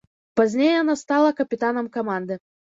[0.39, 2.43] Пазней яна стала капітанам каманды.